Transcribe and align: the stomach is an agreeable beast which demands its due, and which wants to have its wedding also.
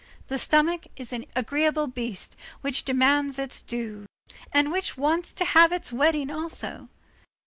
the 0.29 0.39
stomach 0.39 0.87
is 0.95 1.13
an 1.13 1.27
agreeable 1.35 1.85
beast 1.85 2.35
which 2.61 2.83
demands 2.85 3.37
its 3.37 3.61
due, 3.61 4.07
and 4.51 4.71
which 4.71 4.97
wants 4.97 5.31
to 5.31 5.45
have 5.45 5.71
its 5.71 5.93
wedding 5.93 6.31
also. 6.31 6.89